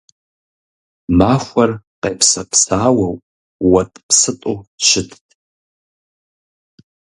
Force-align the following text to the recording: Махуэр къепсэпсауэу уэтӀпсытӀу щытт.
Махуэр 1.17 1.71
къепсэпсауэу 2.01 3.15
уэтӀпсытӀу 3.71 4.57
щытт. 4.85 5.25